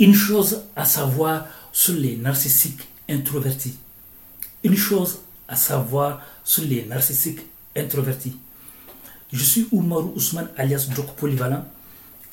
[0.00, 3.76] Une chose à savoir sur les narcissiques introvertis.
[4.64, 7.38] Une chose à savoir sur les narcissiques
[7.76, 8.36] introvertis.
[9.32, 11.64] Je suis Oumarou Ousmane alias Djok Polyvalent.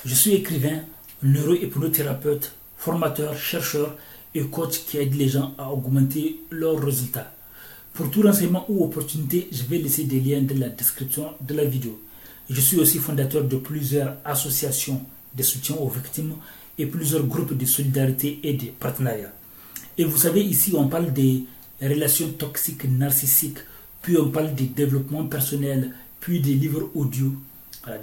[0.03, 0.79] Je suis écrivain,
[1.21, 3.95] neurohypnothérapeute, formateur, chercheur
[4.33, 7.31] et coach qui aide les gens à augmenter leurs résultats.
[7.93, 11.65] Pour tout renseignement ou opportunité, je vais laisser des liens dans la description de la
[11.65, 12.01] vidéo.
[12.49, 15.05] Je suis aussi fondateur de plusieurs associations
[15.37, 16.33] de soutien aux victimes
[16.85, 19.31] plusieurs groupes de solidarité et de partenariat.
[19.97, 21.43] Et vous savez, ici, on parle des
[21.81, 23.59] relations toxiques narcissiques,
[24.01, 27.33] puis on parle du développement personnel, puis des livres audio,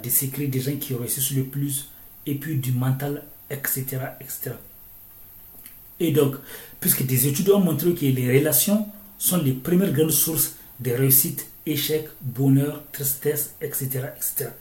[0.03, 1.89] des secrets des gens qui réussissent le plus,
[2.25, 3.85] et puis du mental, etc.,
[4.21, 4.51] etc.
[5.99, 6.35] Et donc,
[6.79, 8.87] puisque des études ont montré que les relations
[9.17, 14.51] sont les premières grandes sources de réussite, échec, bonheur, tristesse, etc., etc.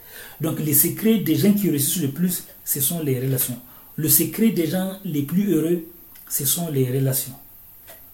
[0.41, 3.59] Donc, les secrets des gens qui réussissent le plus, ce sont les relations.
[3.99, 5.85] Le secret des gens les plus heureux,
[6.29, 7.35] ce sont les relations.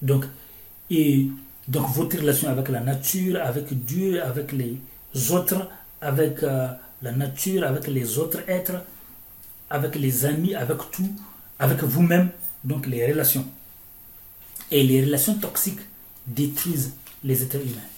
[0.01, 0.25] Donc,
[0.91, 1.29] et
[1.69, 4.79] donc votre relation avec la nature, avec Dieu, avec les
[5.31, 5.69] autres,
[6.01, 6.69] avec euh,
[7.03, 8.83] la nature, avec les autres êtres,
[9.69, 11.15] avec les amis, avec tout,
[11.59, 12.31] avec vous-même,
[12.65, 13.47] donc les relations.
[14.71, 15.81] Et les relations toxiques
[16.27, 17.91] détruisent les êtres humains.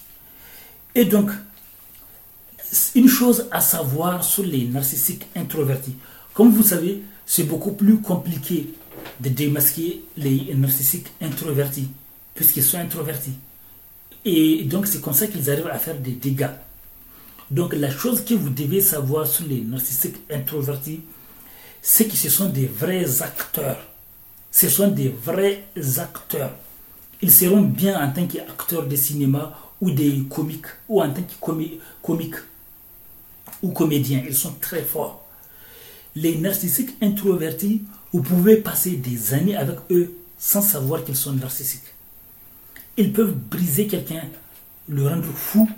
[0.93, 1.31] Et donc,
[2.95, 5.95] une chose à savoir sur les narcissiques introvertis.
[6.33, 8.73] Comme vous savez, c'est beaucoup plus compliqué
[9.19, 11.89] de démasquer les narcissiques introvertis,
[12.33, 13.33] puisqu'ils sont introvertis.
[14.25, 16.49] Et donc, c'est comme ça qu'ils arrivent à faire des dégâts.
[17.49, 21.01] Donc, la chose que vous devez savoir sur les narcissiques introvertis,
[21.81, 23.79] c'est que ce sont des vrais acteurs.
[24.51, 25.63] Ce sont des vrais
[25.97, 26.51] acteurs.
[27.21, 31.51] Ils seront bien en tant qu'acteurs de cinéma ou des comiques, ou en tant que
[32.01, 32.35] comiques
[33.61, 34.23] ou comédiens.
[34.27, 35.25] Ils sont très forts.
[36.15, 41.93] Les narcissiques introvertis, vous pouvez passer des années avec eux sans savoir qu'ils sont narcissiques.
[42.97, 44.23] Ils peuvent briser quelqu'un,
[44.87, 45.69] le rendre fou,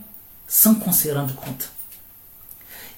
[0.47, 1.72] sans qu'on se rende compte.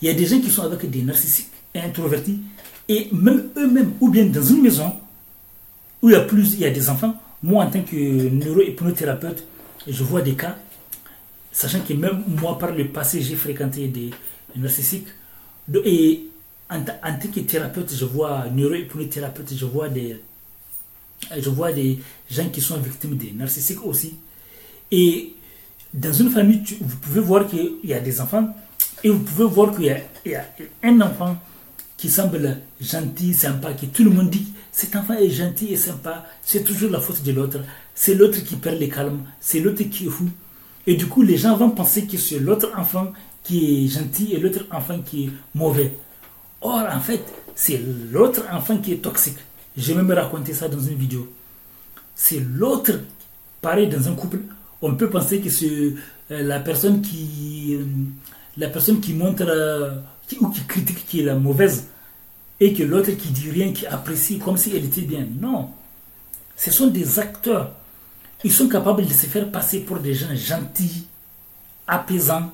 [0.02, 2.41] Il y a des gens qui sont avec des narcissiques introvertis,
[2.88, 4.94] et même eux-mêmes, ou bien dans une maison
[6.02, 9.44] où il y a plus, il y a des enfants, moi en tant que neurohypnothérapeute,
[9.88, 10.58] je vois des cas,
[11.52, 14.09] sachant que même moi par le passé, j'ai fréquenté des
[14.56, 15.08] narcissiques,
[15.86, 16.28] et
[16.70, 20.22] en, tant que thérapeute, je vois neurohypnothérapeute, je vois des
[21.38, 24.16] je vois des gens qui sont victimes des narcissiques aussi.
[24.92, 25.34] Et
[25.94, 28.56] dans une famille, vous pouvez voir qu'il y a des enfants
[29.04, 29.86] et vous pouvez voir qu'il
[30.26, 30.46] y, a
[30.84, 31.38] un enfant
[31.96, 36.26] qui semble gentil, sympa, que tout le monde dit cet enfant est gentil et sympa,
[36.42, 37.60] c'est toujours la faute de l'autre.
[37.94, 40.30] C'est l'autre qui perd les calmes, c'est l'autre qui est fou.
[40.88, 43.12] Et du coup, les gens vont penser que c'est l'autre enfant
[43.44, 45.94] qui est gentil et l'autre enfant qui est mauvais.
[46.62, 47.24] Or, en fait,
[47.56, 47.81] c'est
[48.12, 49.38] l'autre enfant qui est toxique.
[49.75, 51.31] J'ai même raconté ça dans une vidéo.
[52.16, 53.00] C'est l'autre,
[53.62, 54.40] pareil dans un couple,
[54.81, 55.94] on peut penser que c'est euh,
[56.29, 57.85] la personne qui, euh,
[58.57, 59.96] la qui montre euh,
[60.40, 61.88] ou qui critique qui est la mauvaise
[62.59, 65.25] et que l'autre qui dit rien, qui apprécie comme si elle était bien.
[65.40, 65.72] Non.
[66.56, 67.72] Ce sont des acteurs.
[68.44, 71.08] Ils sont capables de se faire passer pour des gens gentils,
[71.88, 72.52] apaisants,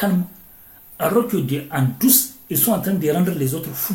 [0.00, 0.24] calmes,
[0.98, 1.36] alors que
[1.70, 3.94] en douce, ils sont en train de rendre les autres fous.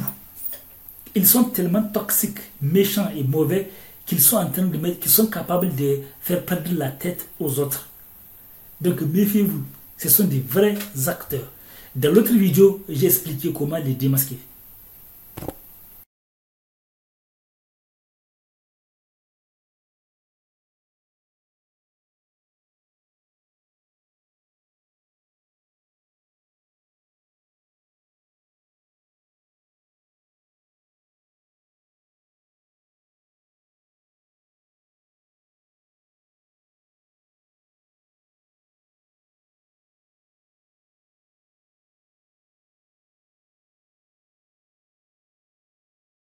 [1.15, 3.69] Ils sont tellement toxiques, méchants et mauvais
[4.05, 7.59] qu'ils sont en train de mettre, qu'ils sont capables de faire perdre la tête aux
[7.59, 7.87] autres.
[8.81, 9.63] Donc méfiez-vous,
[9.97, 10.77] ce sont des vrais
[11.07, 11.51] acteurs.
[11.95, 14.37] Dans l'autre vidéo, j'ai expliqué comment les démasquer.